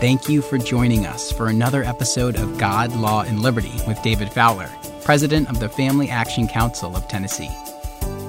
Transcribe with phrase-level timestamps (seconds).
[0.00, 4.32] Thank you for joining us for another episode of God, Law, and Liberty with David
[4.32, 4.70] Fowler,
[5.02, 7.50] President of the Family Action Council of Tennessee.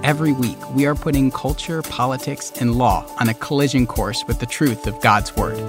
[0.03, 4.47] Every week, we are putting culture, politics, and law on a collision course with the
[4.47, 5.59] truth of God's Word.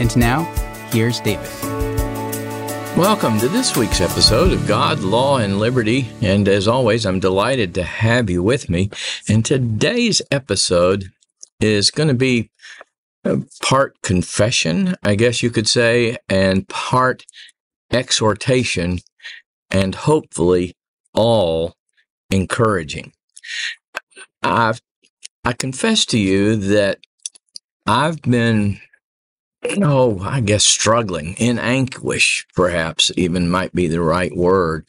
[0.00, 0.44] And now,
[0.92, 1.50] here's David.
[2.96, 6.08] Welcome to this week's episode of God, Law, and Liberty.
[6.22, 8.88] And as always, I'm delighted to have you with me.
[9.28, 11.12] And today's episode
[11.60, 12.48] is going to be
[13.62, 17.24] part confession, I guess you could say, and part
[17.90, 18.98] exhortation,
[19.70, 20.74] and hopefully
[21.14, 21.74] all
[22.30, 23.12] encouraging.
[24.42, 24.80] I've
[25.44, 26.98] I confess to you that
[27.86, 28.80] I've been
[29.80, 34.86] oh, I guess struggling in anguish, perhaps even might be the right word,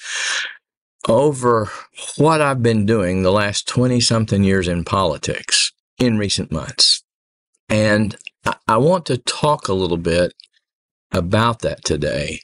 [1.07, 1.69] over
[2.17, 7.02] what I've been doing the last 20 something years in politics in recent months.
[7.69, 8.15] And
[8.67, 10.33] I want to talk a little bit
[11.11, 12.41] about that today.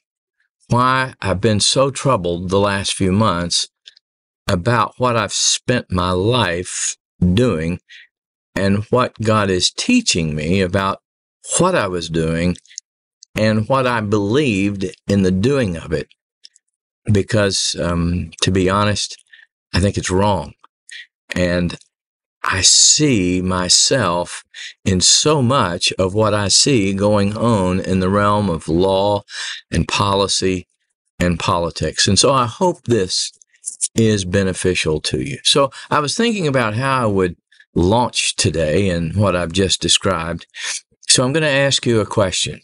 [0.68, 3.68] Why I've been so troubled the last few months
[4.48, 7.80] about what I've spent my life doing
[8.56, 11.00] and what God is teaching me about
[11.58, 12.58] what I was doing
[13.36, 16.08] and what I believed in the doing of it.
[17.12, 19.18] Because, um, to be honest,
[19.74, 20.54] I think it's wrong.
[21.36, 21.78] And
[22.44, 24.44] I see myself
[24.86, 29.24] in so much of what I see going on in the realm of law
[29.72, 30.68] and policy
[31.20, 32.08] and politics.
[32.08, 33.32] And so I hope this
[33.96, 35.38] is beneficial to you.
[35.44, 37.36] So I was thinking about how I would
[37.76, 40.48] launch today and what I've just described.
[41.08, 42.62] So I'm going to ask you a question.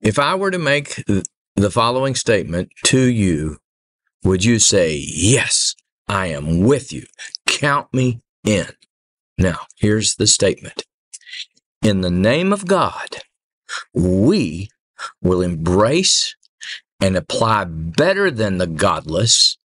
[0.00, 1.02] If I were to make
[1.56, 3.58] the following statement to you,
[4.22, 5.74] would you say, Yes,
[6.08, 7.06] I am with you?
[7.46, 8.66] count me in.
[9.38, 10.84] Now, here's the statement.
[11.82, 13.08] In the name of God,
[13.94, 14.70] we
[15.22, 16.34] will embrace
[17.00, 19.56] and apply better than the godless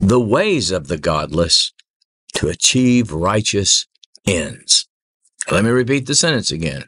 [0.00, 1.72] the ways of the godless
[2.34, 3.86] to achieve righteous
[4.26, 4.86] ends.
[5.50, 6.84] Let me repeat the sentence again.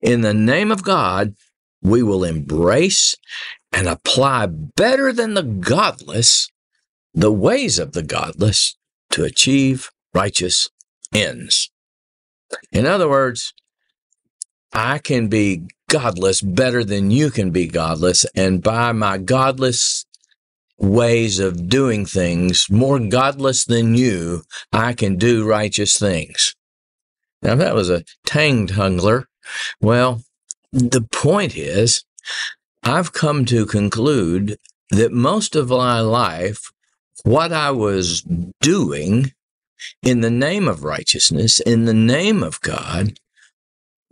[0.00, 1.34] In the name of God,
[1.82, 3.16] we will embrace
[3.72, 6.50] and apply better than the godless
[7.16, 8.76] the ways of the godless
[9.10, 10.68] to achieve righteous
[11.14, 11.70] ends.
[12.70, 13.54] In other words,
[14.72, 20.04] I can be godless better than you can be godless, and by my godless
[20.78, 26.54] ways of doing things, more godless than you, I can do righteous things.
[27.40, 29.24] Now, that was a tang tungler.
[29.80, 30.22] Well,
[30.72, 32.04] the point is,
[32.82, 34.58] I've come to conclude
[34.90, 36.70] that most of my life
[37.26, 38.22] what I was
[38.60, 39.32] doing
[40.00, 43.18] in the name of righteousness, in the name of God,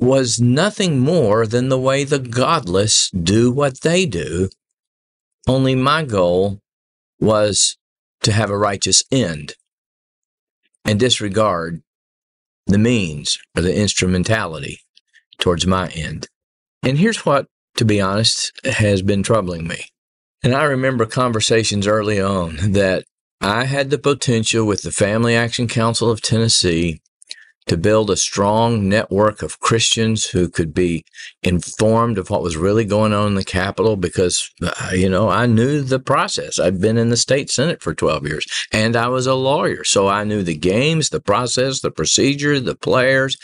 [0.00, 4.48] was nothing more than the way the godless do what they do.
[5.46, 6.58] Only my goal
[7.20, 7.76] was
[8.22, 9.54] to have a righteous end
[10.84, 11.82] and disregard
[12.66, 14.80] the means or the instrumentality
[15.38, 16.26] towards my end.
[16.82, 17.46] And here's what,
[17.76, 19.84] to be honest, has been troubling me.
[20.44, 23.04] And I remember conversations early on that
[23.40, 27.00] I had the potential with the Family Action Council of Tennessee
[27.66, 31.02] to build a strong network of Christians who could be
[31.42, 35.46] informed of what was really going on in the Capitol because, uh, you know, I
[35.46, 36.58] knew the process.
[36.58, 39.82] I'd been in the state Senate for 12 years and I was a lawyer.
[39.82, 43.38] So I knew the games, the process, the procedure, the players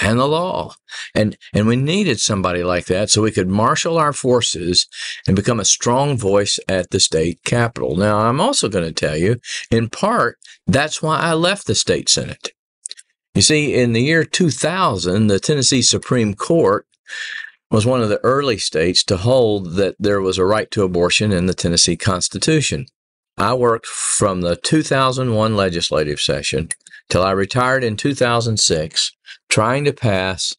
[0.00, 0.74] and the law.
[1.14, 4.86] And, and we needed somebody like that so we could marshal our forces
[5.26, 7.96] and become a strong voice at the state capitol.
[7.96, 9.36] Now, I'm also going to tell you,
[9.70, 12.52] in part, that's why I left the state senate.
[13.34, 16.86] You see, in the year 2000, the Tennessee Supreme Court
[17.70, 21.30] was one of the early states to hold that there was a right to abortion
[21.30, 22.86] in the Tennessee Constitution.
[23.40, 26.68] I worked from the 2001 legislative session
[27.08, 29.12] till I retired in 2006,
[29.48, 30.54] trying to pass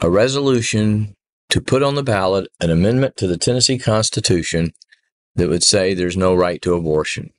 [0.00, 1.16] a resolution
[1.50, 4.72] to put on the ballot an amendment to the Tennessee Constitution
[5.36, 7.30] that would say there's no right to abortion.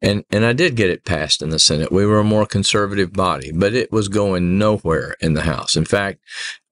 [0.00, 1.92] And and I did get it passed in the Senate.
[1.92, 5.76] We were a more conservative body, but it was going nowhere in the House.
[5.76, 6.20] In fact,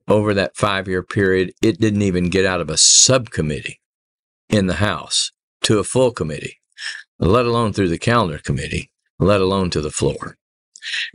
[0.09, 3.81] over that 5-year period, it didn't even get out of a subcommittee
[4.49, 5.31] in the House
[5.65, 6.59] to a full committee,
[7.19, 10.37] let alone through the calendar committee, let alone to the floor.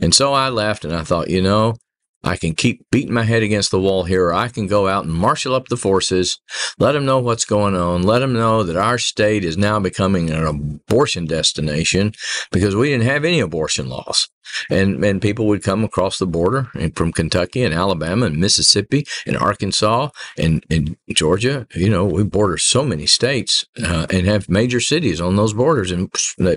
[0.00, 1.76] And so I left and I thought, you know,
[2.22, 5.04] I can keep beating my head against the wall here, or I can go out
[5.04, 6.38] and marshal up the forces,
[6.78, 10.28] let them know what's going on, let them know that our state is now becoming
[10.28, 12.12] an abortion destination
[12.52, 14.28] because we didn't have any abortion laws.
[14.68, 19.36] And, and people would come across the border from Kentucky and Alabama and Mississippi and
[19.36, 21.66] Arkansas and, and Georgia.
[21.74, 25.92] You know, we border so many states uh, and have major cities on those borders,
[25.92, 26.12] and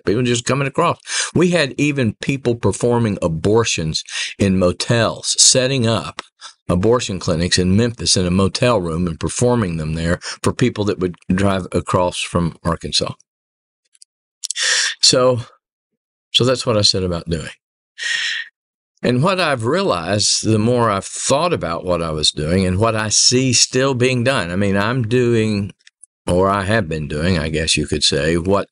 [0.06, 1.00] people just coming across.
[1.35, 4.03] We had even people performing abortions
[4.39, 6.21] in motels, setting up
[6.69, 11.00] abortion clinics in Memphis in a motel room and performing them there for people that
[11.00, 13.13] would drive across from Arkansas.
[15.01, 15.41] So,
[16.31, 17.50] so that's what I said about doing.
[19.01, 22.95] And what I've realized, the more I've thought about what I was doing and what
[22.95, 24.49] I see still being done.
[24.49, 25.73] I mean, I'm doing,
[26.25, 28.69] or I have been doing, I guess you could say, what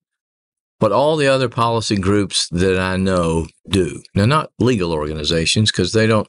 [0.79, 4.01] what all the other policy groups that I know do.
[4.15, 6.27] Now, not legal organizations, because they don't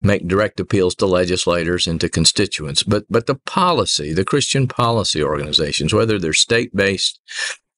[0.00, 5.22] make direct appeals to legislators and to constituents, but but the policy, the Christian policy
[5.22, 7.20] organizations, whether they're state based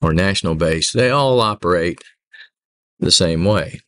[0.01, 1.99] or national based, they all operate
[2.99, 3.81] the same way.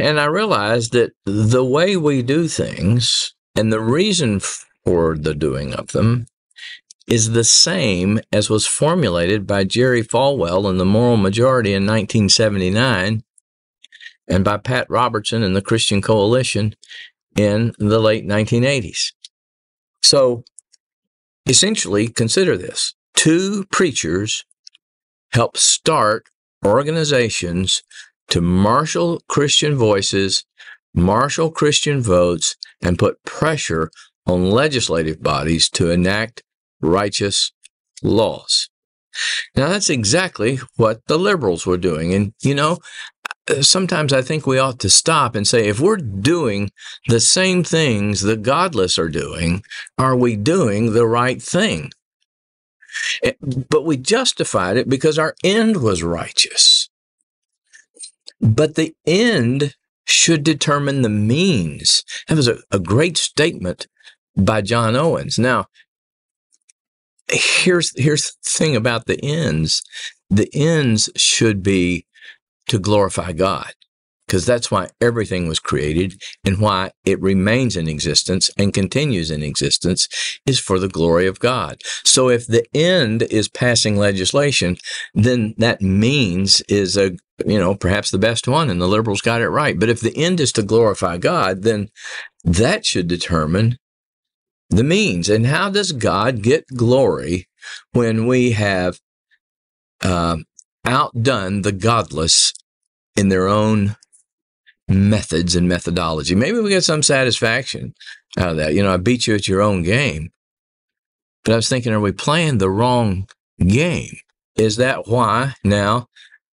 [0.00, 4.40] And I realized that the way we do things and the reason
[4.84, 6.26] for the doing of them
[7.06, 13.22] is the same as was formulated by Jerry Falwell in the Moral Majority in 1979
[14.26, 16.74] and by Pat Robertson and the Christian Coalition
[17.36, 19.12] in the late 1980s.
[20.02, 20.44] So
[21.46, 24.44] essentially, consider this two preachers
[25.32, 26.28] helped start
[26.64, 27.82] organizations
[28.28, 30.44] to marshal Christian voices,
[30.94, 33.90] marshal Christian votes, and put pressure
[34.26, 36.42] on legislative bodies to enact
[36.80, 37.52] righteous
[38.02, 38.68] laws.
[39.54, 42.12] Now, that's exactly what the liberals were doing.
[42.14, 42.78] And, you know,
[43.60, 46.70] sometimes I think we ought to stop and say, if we're doing
[47.08, 49.62] the same things the godless are doing,
[49.98, 51.92] are we doing the right thing?
[53.22, 53.32] Eh,
[53.70, 56.83] but we justified it because our end was righteous.
[58.44, 59.74] But the end
[60.04, 62.04] should determine the means.
[62.28, 63.86] That was a, a great statement
[64.36, 65.38] by John Owens.
[65.38, 65.66] Now,
[67.30, 69.82] here's here's the thing about the ends.
[70.28, 72.06] The ends should be
[72.68, 73.72] to glorify God
[74.26, 79.42] because that's why everything was created and why it remains in existence and continues in
[79.42, 80.08] existence
[80.46, 81.82] is for the glory of God.
[82.04, 84.76] So if the end is passing legislation,
[85.14, 89.40] then that means is a you know perhaps the best one and the liberals got
[89.40, 89.78] it right.
[89.78, 91.88] But if the end is to glorify God, then
[92.44, 93.78] that should determine
[94.70, 95.28] the means.
[95.28, 97.48] And how does God get glory
[97.92, 98.98] when we have
[100.02, 100.38] uh,
[100.84, 102.52] outdone the godless
[103.16, 103.96] in their own
[104.88, 106.34] methods and methodology.
[106.34, 107.94] Maybe we get some satisfaction
[108.38, 108.74] out of that.
[108.74, 110.30] You know, I beat you at your own game.
[111.44, 113.28] But I was thinking, are we playing the wrong
[113.58, 114.16] game?
[114.56, 116.08] Is that why now,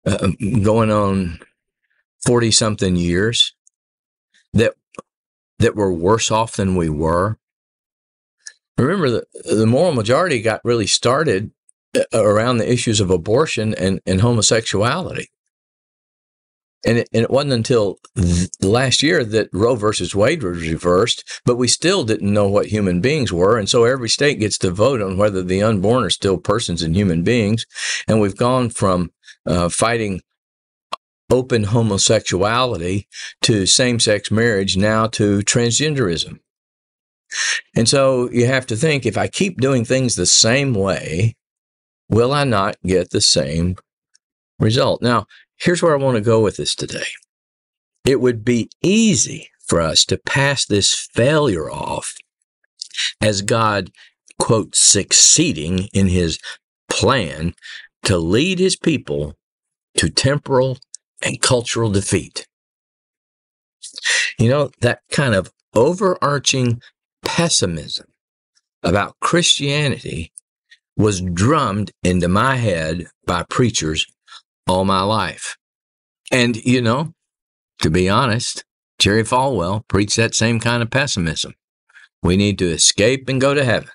[0.08, 1.38] uh, going on
[2.26, 3.54] 40 something years,
[4.52, 4.74] that,
[5.58, 7.38] that we're worse off than we were?
[8.76, 11.50] Remember, the, the moral majority got really started
[11.96, 15.30] uh, around the issues of abortion and, and homosexuality.
[16.86, 21.40] And it, and it wasn't until th- last year that Roe versus Wade was reversed,
[21.44, 23.58] but we still didn't know what human beings were.
[23.58, 26.94] And so every state gets to vote on whether the unborn are still persons and
[26.94, 27.66] human beings.
[28.06, 29.10] And we've gone from
[29.44, 30.22] uh, fighting
[31.30, 33.06] open homosexuality
[33.42, 36.38] to same sex marriage now to transgenderism.
[37.74, 41.36] And so you have to think if I keep doing things the same way,
[42.08, 43.76] will I not get the same
[44.58, 45.02] result?
[45.02, 45.26] Now,
[45.58, 47.06] Here's where I want to go with this today.
[48.04, 52.14] It would be easy for us to pass this failure off
[53.20, 53.90] as God,
[54.38, 56.38] quote, succeeding in his
[56.88, 57.54] plan
[58.04, 59.34] to lead his people
[59.96, 60.78] to temporal
[61.22, 62.46] and cultural defeat.
[64.38, 66.80] You know, that kind of overarching
[67.24, 68.06] pessimism
[68.82, 70.32] about Christianity
[70.96, 74.06] was drummed into my head by preachers
[74.68, 75.56] all my life.
[76.30, 77.14] And, you know,
[77.80, 78.64] to be honest,
[78.98, 81.54] Jerry Falwell preached that same kind of pessimism.
[82.22, 83.90] We need to escape and go to heaven.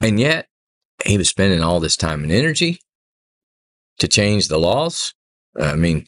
[0.00, 0.48] And yet,
[1.04, 2.80] he was spending all this time and energy
[3.98, 5.14] to change the laws.
[5.60, 6.06] I mean,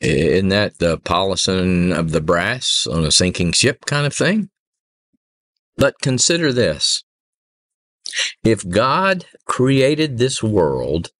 [0.00, 4.50] isn't that the polishing of the brass on a sinking ship kind of thing?
[5.76, 7.04] But consider this
[8.42, 11.10] if God created this world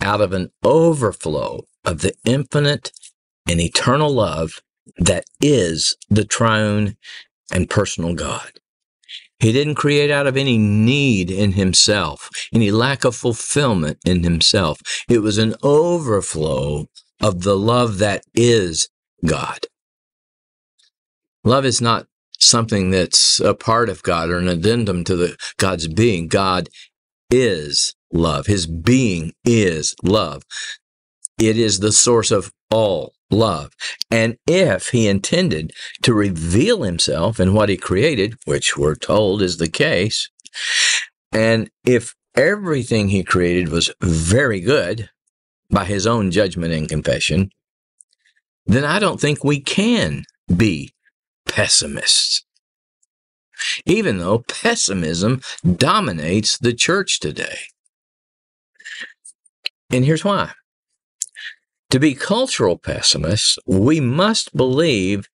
[0.00, 2.92] out of an overflow of the infinite
[3.48, 4.60] and eternal love
[4.98, 6.96] that is the triune
[7.52, 8.52] and personal God.
[9.38, 14.80] He didn't create out of any need in himself, any lack of fulfillment in himself.
[15.08, 16.86] It was an overflow
[17.22, 18.88] of the love that is
[19.24, 19.60] God.
[21.42, 22.06] Love is not
[22.38, 26.28] something that's a part of God or an addendum to the God's being.
[26.28, 26.68] God
[27.30, 28.46] is love.
[28.46, 30.42] His being is love.
[31.38, 33.72] It is the source of all love.
[34.10, 39.56] And if he intended to reveal himself in what he created, which we're told is
[39.56, 40.28] the case,
[41.32, 45.10] and if everything he created was very good
[45.70, 47.50] by his own judgment and confession,
[48.66, 50.24] then I don't think we can
[50.54, 50.92] be
[51.46, 52.44] pessimists.
[53.84, 55.42] Even though pessimism
[55.76, 57.58] dominates the church today.
[59.90, 60.52] And here's why.
[61.90, 65.28] To be cultural pessimists, we must believe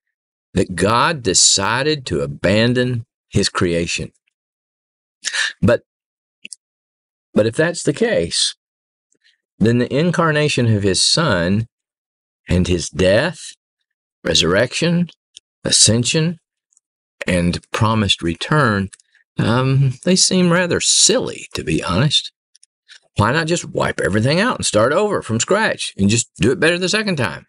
[0.55, 4.13] that God decided to abandon his creation.
[5.61, 5.83] But,
[7.35, 8.55] but if that's the case,
[9.59, 11.67] then the incarnation of his son
[12.49, 13.53] and his death,
[14.25, 15.09] resurrection,
[15.63, 16.39] ascension,
[17.27, 18.89] and promised return,
[19.39, 22.33] um, they seem rather silly, to be honest.
[23.17, 26.61] Why not just wipe everything out and start over from scratch and just do it
[26.61, 27.47] better the second time?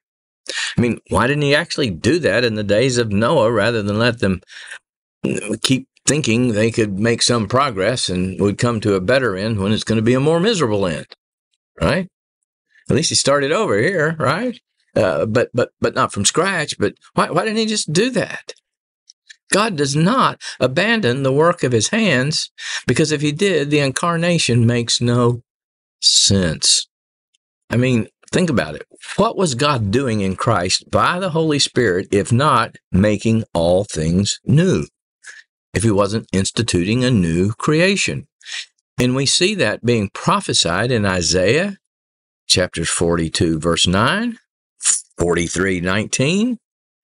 [0.77, 3.99] I mean, why didn't he actually do that in the days of Noah rather than
[3.99, 4.41] let them
[5.61, 9.73] keep thinking they could make some progress and would come to a better end when
[9.73, 11.07] it's going to be a more miserable end?
[11.81, 12.07] Right?
[12.89, 14.59] At least he started over here, right?
[14.95, 16.77] Uh, but but but not from scratch.
[16.79, 18.53] But why why didn't he just do that?
[19.51, 22.51] God does not abandon the work of his hands
[22.85, 25.43] because if he did, the incarnation makes no
[26.01, 26.87] sense.
[27.69, 28.83] I mean, think about it.
[29.17, 34.39] What was God doing in Christ by the Holy Spirit if not making all things
[34.45, 34.85] new?
[35.73, 38.27] If he wasn't instituting a new creation.
[38.99, 41.77] And we see that being prophesied in Isaiah
[42.47, 44.37] chapters 42, verse 9,
[45.17, 46.57] 43, 19,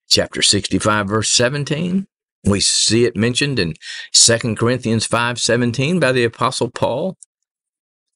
[0.10, 2.08] chapter 65, verse 17.
[2.46, 3.76] We see it mentioned in
[4.14, 7.18] 2 Corinthians 5, 17 by the Apostle Paul.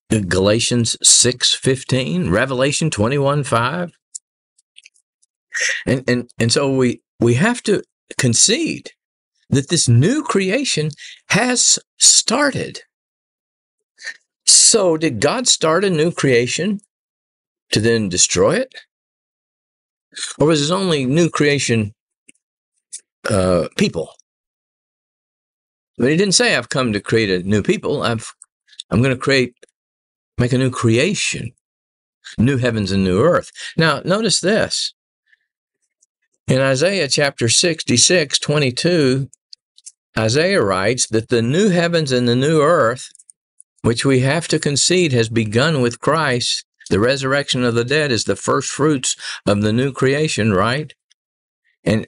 [0.09, 3.91] Galatians 6:15, Revelation 21:5.
[5.85, 7.83] And and and so we we have to
[8.17, 8.91] concede
[9.49, 10.91] that this new creation
[11.29, 12.81] has started.
[14.45, 16.79] So did God start a new creation
[17.71, 18.73] to then destroy it?
[20.39, 21.93] Or was his only new creation
[23.29, 24.11] uh, people?
[25.97, 28.03] But he didn't say I've come to create a new people.
[28.03, 28.33] I've
[28.89, 29.53] I'm going to create
[30.38, 31.51] make a new creation,
[32.38, 33.51] new heavens and new earth.
[33.75, 34.94] Now, notice this.
[36.48, 39.29] In Isaiah chapter 66, 22,
[40.17, 43.10] Isaiah writes that the new heavens and the new earth,
[43.82, 48.24] which we have to concede has begun with Christ, the resurrection of the dead is
[48.24, 49.15] the first fruits
[49.46, 50.94] of the new creation, right?
[51.84, 52.08] And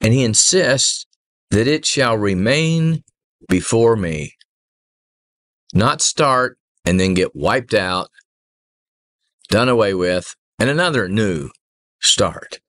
[0.00, 1.06] and he insists
[1.50, 3.02] that it shall remain
[3.48, 4.34] before me.
[5.74, 6.57] Not start
[6.88, 8.08] and then get wiped out,
[9.50, 11.50] done away with, and another new
[12.00, 12.60] start.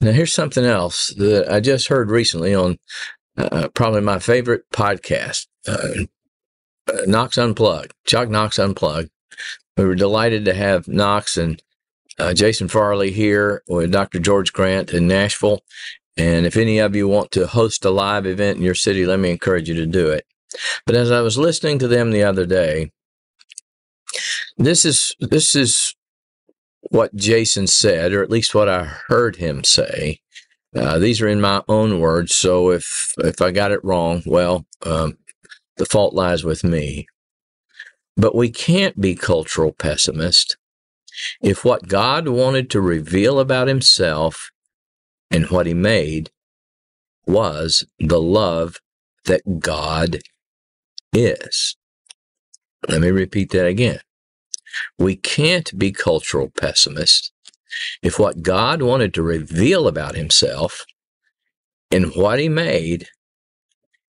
[0.00, 2.78] Now, here's something else that I just heard recently on
[3.36, 6.04] uh, probably my favorite podcast, uh,
[6.86, 9.10] uh, Knox Unplugged, Chuck Knox Unplugged.
[9.76, 11.62] We were delighted to have Knox and
[12.18, 14.20] uh, Jason Farley here with Dr.
[14.20, 15.60] George Grant in Nashville.
[16.16, 19.20] And if any of you want to host a live event in your city, let
[19.20, 20.24] me encourage you to do it.
[20.86, 22.90] But as I was listening to them the other day,
[24.56, 25.94] this is this is
[26.90, 30.20] what Jason said, or at least what I heard him say.
[30.74, 34.66] Uh, these are in my own words, so if if I got it wrong, well,
[34.84, 35.18] um,
[35.76, 37.06] the fault lies with me.
[38.16, 40.56] But we can't be cultural pessimists
[41.40, 44.50] if what God wanted to reveal about Himself
[45.30, 46.30] and what He made
[47.26, 48.78] was the love
[49.24, 50.20] that God
[51.12, 51.76] is.
[52.88, 54.00] Let me repeat that again.
[54.98, 57.32] We can't be cultural pessimists
[58.02, 60.84] if what God wanted to reveal about himself
[61.90, 63.08] and what he made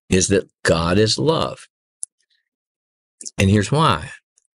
[0.10, 1.68] is that God is love.
[3.38, 4.12] And here's why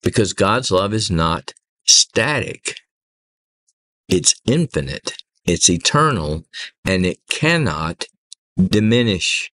[0.02, 1.52] because God's love is not
[1.86, 2.76] static,
[4.08, 6.44] it's infinite, it's eternal,
[6.84, 8.06] and it cannot
[8.58, 9.50] diminish.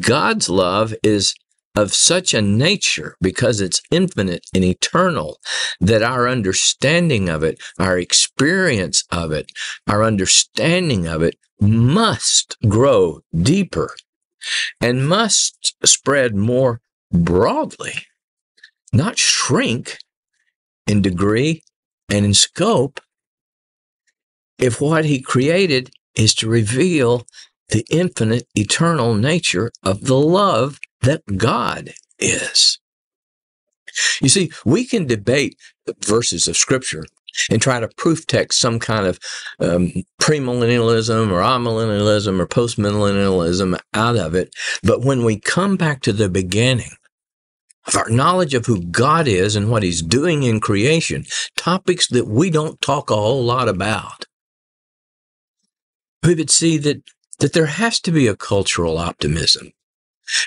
[0.00, 1.34] God's love is
[1.76, 5.38] of such a nature because it's infinite and eternal
[5.80, 9.50] that our understanding of it, our experience of it,
[9.86, 13.94] our understanding of it must grow deeper
[14.80, 16.80] and must spread more
[17.12, 17.94] broadly,
[18.92, 19.98] not shrink
[20.86, 21.62] in degree
[22.08, 23.00] and in scope
[24.58, 27.26] if what he created is to reveal
[27.70, 32.78] the infinite, eternal nature of the love that God is.
[34.20, 35.56] You see, we can debate
[36.04, 37.04] verses of Scripture
[37.50, 39.18] and try to proof text some kind of
[39.60, 44.54] um, premillennialism or amillennialism or postmillennialism out of it.
[44.82, 46.90] But when we come back to the beginning
[47.86, 51.24] of our knowledge of who God is and what He's doing in creation,
[51.56, 54.26] topics that we don't talk a whole lot about,
[56.22, 57.02] we would see that,
[57.40, 59.72] that there has to be a cultural optimism.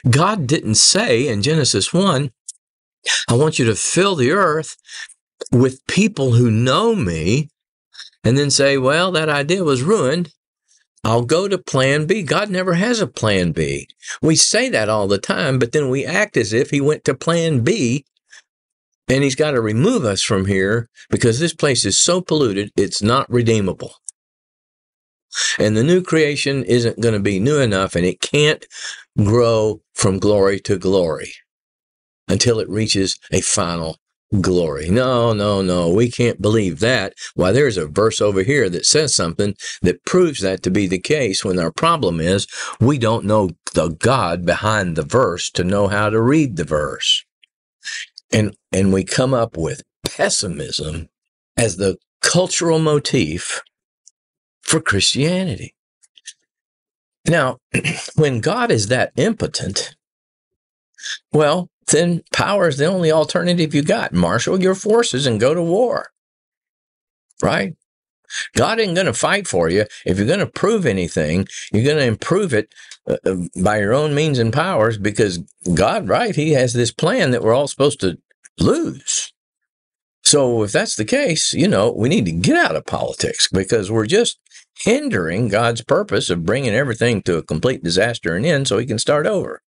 [0.09, 2.31] God didn't say in Genesis 1,
[3.27, 4.77] I want you to fill the earth
[5.51, 7.49] with people who know me
[8.23, 10.31] and then say, well, that idea was ruined.
[11.03, 12.23] I'll go to plan B.
[12.23, 13.89] God never has a plan B.
[14.21, 17.13] We say that all the time, but then we act as if he went to
[17.13, 18.05] plan B
[19.09, 23.01] and he's got to remove us from here because this place is so polluted, it's
[23.01, 23.95] not redeemable.
[25.59, 28.65] And the new creation isn't going to be new enough and it can't
[29.17, 31.33] grow from glory to glory
[32.27, 33.97] until it reaches a final
[34.41, 34.89] glory.
[34.89, 35.89] No, no, no.
[35.89, 37.13] We can't believe that.
[37.35, 40.99] Why, there's a verse over here that says something that proves that to be the
[40.99, 42.47] case when our problem is
[42.79, 47.23] we don't know the God behind the verse to know how to read the verse.
[48.31, 51.09] And, and we come up with pessimism
[51.55, 53.61] as the cultural motif
[54.63, 55.75] for Christianity.
[57.27, 57.59] Now,
[58.15, 59.95] when God is that impotent,
[61.31, 64.13] well, then power is the only alternative you got.
[64.13, 66.09] Marshal your forces and go to war.
[67.41, 67.75] Right?
[68.55, 69.85] God ain't going to fight for you.
[70.05, 72.73] If you're going to prove anything, you're going to improve it
[73.07, 75.39] uh, uh, by your own means and powers because
[75.73, 78.17] God, right, He has this plan that we're all supposed to
[78.59, 79.33] lose.
[80.23, 83.91] So if that's the case, you know, we need to get out of politics because
[83.91, 84.39] we're just
[84.75, 88.99] hindering God's purpose of bringing everything to a complete disaster and end so He can
[88.99, 89.61] start over.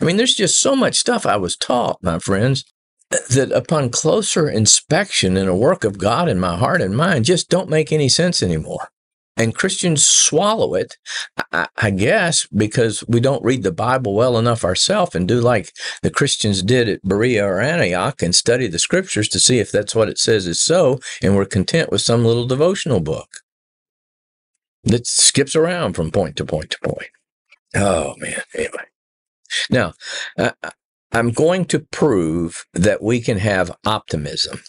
[0.00, 2.64] I mean, there's just so much stuff I was taught, my friends,
[3.10, 7.48] that upon closer inspection in a work of God in my heart and mind just
[7.48, 8.88] don't make any sense anymore.
[9.36, 10.98] And Christians swallow it,
[11.52, 16.10] I, guess, because we don't read the Bible well enough ourselves and do like the
[16.10, 20.10] Christians did at Berea or Antioch and study the scriptures to see if that's what
[20.10, 23.41] it says is so, and we're content with some little devotional book
[24.84, 27.10] that skips around from point to point to point.
[27.74, 28.42] Oh, man.
[28.54, 28.84] Anyway.
[29.70, 29.92] Now,
[30.38, 30.52] uh,
[31.12, 34.60] I'm going to prove that we can have optimism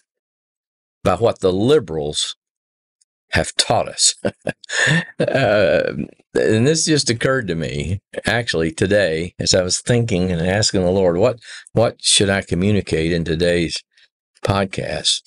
[1.04, 2.36] by what the liberals
[3.32, 4.16] have taught us.
[5.20, 5.94] uh,
[6.36, 10.92] and this just occurred to me actually today as I was thinking and asking the
[10.92, 11.40] Lord, what,
[11.72, 13.82] what should I communicate in today's
[14.46, 15.22] podcast?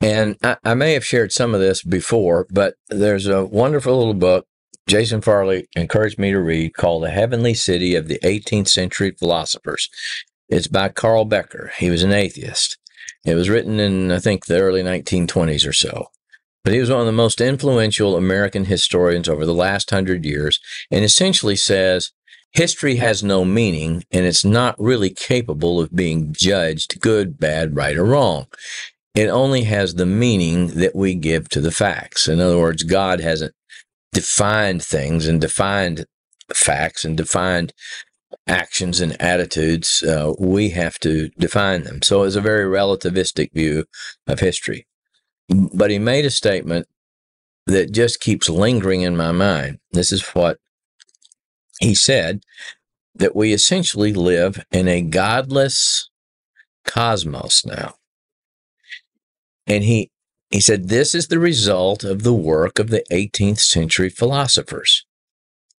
[0.00, 4.14] And I, I may have shared some of this before, but there's a wonderful little
[4.14, 4.46] book
[4.86, 9.88] Jason Farley encouraged me to read called The Heavenly City of the 18th Century Philosophers.
[10.48, 11.72] It's by Carl Becker.
[11.78, 12.78] He was an atheist.
[13.24, 16.06] It was written in, I think, the early 1920s or so.
[16.62, 20.60] But he was one of the most influential American historians over the last hundred years
[20.90, 22.12] and essentially says
[22.52, 27.96] history has no meaning and it's not really capable of being judged good, bad, right,
[27.96, 28.46] or wrong.
[29.16, 32.28] It only has the meaning that we give to the facts.
[32.28, 33.54] In other words, God hasn't
[34.12, 36.06] defined things and defined
[36.54, 37.72] facts and defined
[38.46, 42.02] actions and attitudes, uh, we have to define them.
[42.02, 43.84] So it's a very relativistic view
[44.26, 44.86] of history.
[45.48, 46.86] But he made a statement
[47.66, 49.78] that just keeps lingering in my mind.
[49.92, 50.58] This is what
[51.80, 52.40] he said
[53.14, 56.08] that we essentially live in a godless
[56.84, 57.94] cosmos now.
[59.66, 60.10] And he
[60.50, 65.04] he said, This is the result of the work of the 18th century philosophers.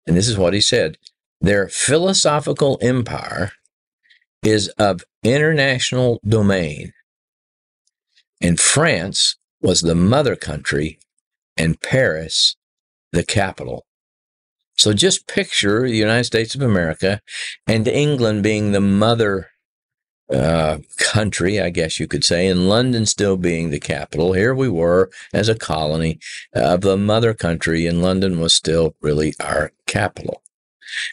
[0.07, 0.99] And this is what he said
[1.41, 3.53] their philosophical empire
[4.43, 6.93] is of international domain.
[8.41, 10.99] And France was the mother country
[11.57, 12.57] and Paris
[13.13, 13.87] the capital.
[14.77, 17.21] So just picture the United States of America
[17.67, 19.49] and England being the mother
[20.31, 24.33] uh, country, I guess you could say, and London still being the capital.
[24.33, 26.19] Here we were as a colony
[26.53, 30.43] of the mother country, and London was still really our capital.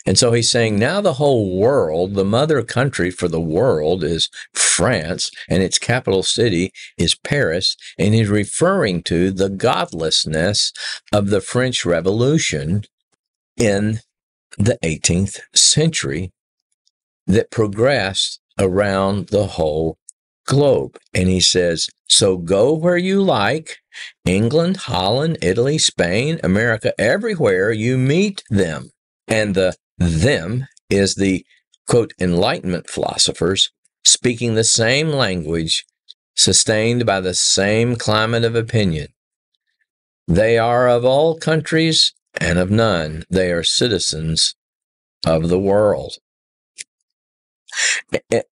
[0.05, 4.29] And so he's saying now the whole world, the mother country for the world is
[4.53, 7.75] France, and its capital city is Paris.
[7.97, 10.71] And he's referring to the godlessness
[11.11, 12.83] of the French Revolution
[13.57, 13.99] in
[14.57, 16.31] the 18th century
[17.25, 19.97] that progressed around the whole
[20.45, 20.97] globe.
[21.13, 23.77] And he says, So go where you like
[24.25, 28.91] England, Holland, Italy, Spain, America, everywhere you meet them.
[29.27, 31.45] And the them is the
[31.87, 33.71] quote, Enlightenment philosophers
[34.05, 35.85] speaking the same language,
[36.35, 39.07] sustained by the same climate of opinion.
[40.27, 43.23] They are of all countries and of none.
[43.29, 44.55] They are citizens
[45.25, 46.15] of the world.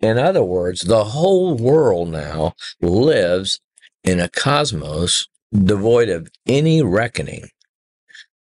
[0.01, 3.60] In other words, the whole world now lives
[4.03, 7.49] in a cosmos devoid of any reckoning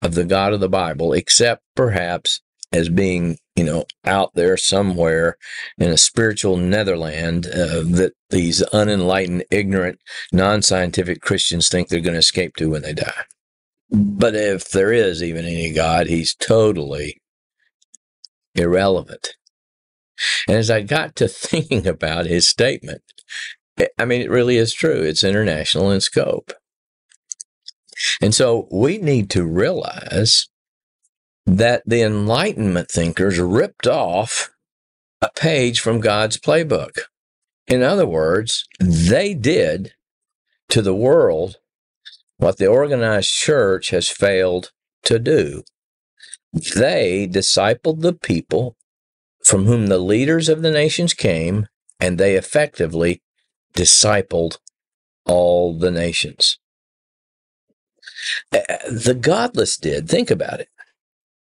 [0.01, 5.37] of the God of the Bible, except perhaps as being, you know, out there somewhere
[5.77, 9.99] in a spiritual netherland uh, that these unenlightened, ignorant,
[10.31, 13.23] non scientific Christians think they're going to escape to when they die.
[13.91, 17.21] But if there is even any God, he's totally
[18.55, 19.35] irrelevant.
[20.47, 23.01] And as I got to thinking about his statement,
[23.77, 25.01] eh, I mean, it really is true.
[25.01, 26.53] It's international in scope.
[28.21, 30.47] And so we need to realize
[31.45, 34.51] that the Enlightenment thinkers ripped off
[35.21, 37.01] a page from God's playbook.
[37.67, 39.93] In other words, they did
[40.69, 41.57] to the world
[42.37, 44.71] what the organized church has failed
[45.03, 45.63] to do.
[46.51, 48.75] They discipled the people
[49.45, 51.67] from whom the leaders of the nations came,
[51.99, 53.21] and they effectively
[53.75, 54.57] discipled
[55.25, 56.59] all the nations.
[58.51, 60.09] The godless did.
[60.09, 60.69] Think about it.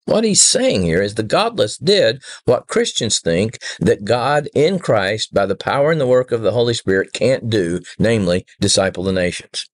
[0.04, 5.32] What he's saying here is the godless did what Christians think that God in Christ,
[5.32, 9.12] by the power and the work of the Holy Spirit, can't do, namely, disciple the
[9.12, 9.66] nations.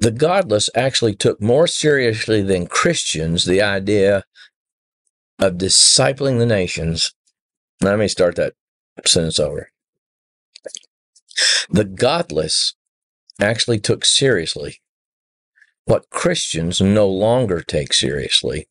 [0.00, 4.24] The godless actually took more seriously than Christians the idea
[5.38, 7.14] of discipling the nations.
[7.80, 8.54] Let me start that
[9.06, 9.70] sentence over.
[11.70, 12.74] The godless
[13.40, 14.80] actually took seriously
[15.84, 18.68] what Christians no longer take seriously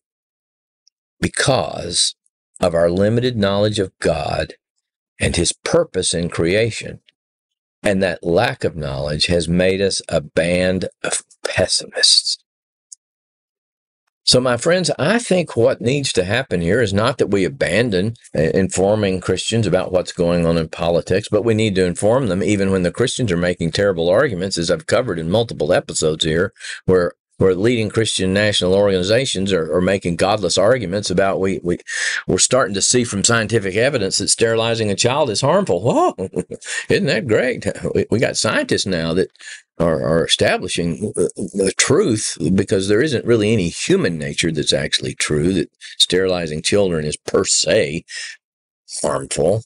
[1.19, 2.15] because
[2.59, 4.53] of our limited knowledge of God
[5.19, 6.99] and His purpose in creation.
[7.83, 12.37] And that lack of knowledge has made us a band of pessimists.
[14.27, 18.15] So, my friends, I think what needs to happen here is not that we abandon
[18.35, 22.43] uh, informing Christians about what's going on in politics, but we need to inform them
[22.43, 26.51] even when the Christians are making terrible arguments, as I've covered in multiple episodes here,
[26.83, 31.77] where where leading Christian national organizations are, are, making godless arguments about we, we
[32.27, 35.81] we're starting to see from scientific evidence that sterilizing a child is harmful.
[35.81, 36.15] Whoa,
[36.89, 37.65] isn't that great?
[38.09, 39.29] We, got scientists now that
[39.77, 45.53] are, are establishing the truth because there isn't really any human nature that's actually true
[45.53, 45.69] that
[45.99, 48.03] sterilizing children is per se
[49.01, 49.63] harmful.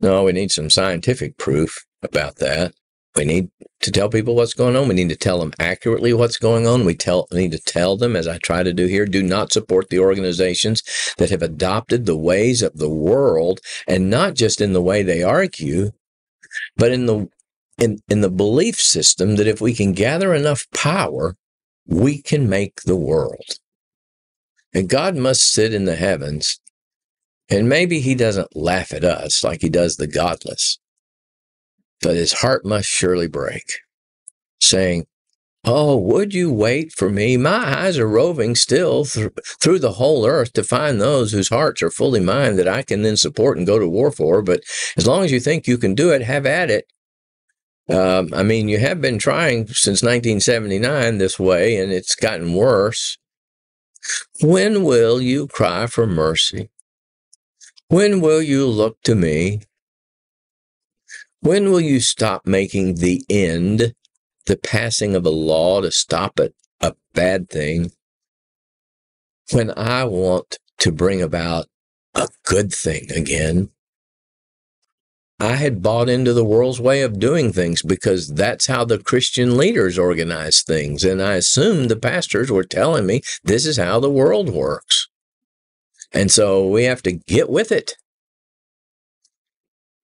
[0.00, 2.74] No, we need some scientific proof about that.
[3.16, 4.88] We need to tell people what's going on.
[4.88, 6.84] We need to tell them accurately what's going on.
[6.84, 9.88] We tell need to tell them, as I try to do here, do not support
[9.88, 10.82] the organizations
[11.18, 15.22] that have adopted the ways of the world, and not just in the way they
[15.22, 15.90] argue,
[16.76, 17.28] but in the
[17.78, 21.36] in, in the belief system that if we can gather enough power,
[21.86, 23.58] we can make the world.
[24.74, 26.60] And God must sit in the heavens,
[27.48, 30.78] and maybe He doesn't laugh at us like He does the godless
[32.02, 33.64] but his heart must surely break,
[34.60, 35.06] saying,
[35.64, 37.36] Oh, would you wait for me?
[37.36, 41.82] My eyes are roving still th- through the whole earth to find those whose hearts
[41.82, 44.40] are fully mine that I can then support and go to war for.
[44.40, 44.62] But
[44.96, 46.86] as long as you think you can do it, have at it.
[47.90, 53.18] Um, I mean, you have been trying since 1979 this way, and it's gotten worse.
[54.40, 56.70] When will you cry for mercy?
[57.88, 59.62] When will you look to me?
[61.40, 63.94] When will you stop making the end,
[64.46, 67.92] the passing of a law to stop it, a bad thing?
[69.52, 71.66] When I want to bring about
[72.14, 73.70] a good thing again.
[75.38, 79.56] I had bought into the world's way of doing things because that's how the Christian
[79.56, 81.02] leaders organize things.
[81.02, 85.08] And I assumed the pastors were telling me this is how the world works.
[86.12, 87.94] And so we have to get with it.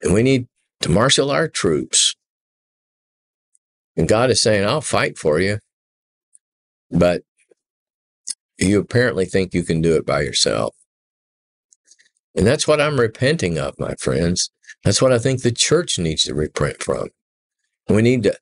[0.04, 0.48] And we need
[0.82, 2.16] to marshal our troops.
[3.98, 5.60] And God is saying, I'll fight for you,
[6.92, 7.24] but
[8.58, 10.74] You apparently think you can do it by yourself.
[12.36, 14.50] And that's what I'm repenting of, my friends.
[14.84, 17.10] That's what I think the church needs to repent from.
[17.90, 18.38] We need to,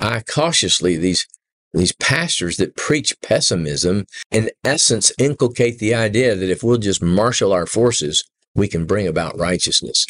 [0.00, 1.26] I cautiously, these,
[1.72, 7.52] these pastors that preach pessimism, in essence, inculcate the idea that if we'll just marshal
[7.52, 8.24] our forces,
[8.54, 10.06] we can bring about righteousness.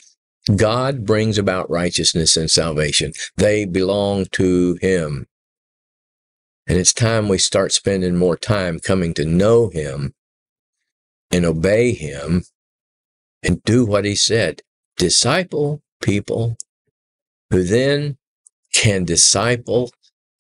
[0.57, 3.13] God brings about righteousness and salvation.
[3.37, 5.27] They belong to Him.
[6.67, 10.15] And it's time we start spending more time coming to know Him
[11.31, 12.45] and obey Him
[13.43, 14.63] and do what He said.
[14.97, 16.57] Disciple people
[17.51, 18.17] who then
[18.73, 19.91] can disciple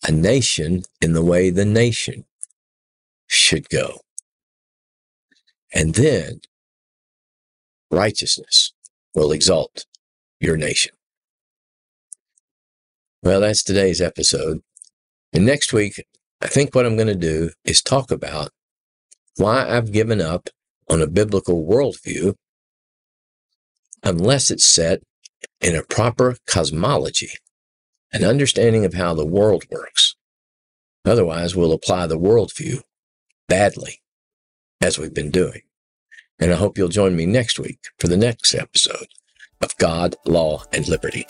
[0.06, 2.24] a nation in the way the nation
[3.26, 4.00] should go.
[5.74, 6.40] And then
[7.90, 8.72] righteousness
[9.18, 9.84] will exalt
[10.40, 10.92] your nation.
[13.22, 14.60] Well, that's today's episode.
[15.32, 16.04] And next week,
[16.40, 18.50] I think what I'm going to do is talk about
[19.36, 20.48] why I've given up
[20.88, 22.34] on a biblical worldview
[24.04, 25.00] unless it's set
[25.60, 27.32] in a proper cosmology,
[28.12, 30.14] an understanding of how the world works.
[31.04, 32.82] Otherwise, we'll apply the worldview
[33.48, 34.00] badly,
[34.80, 35.62] as we've been doing.
[36.40, 39.08] And I hope you'll join me next week for the next episode
[39.60, 41.26] of God, Law, and Liberty.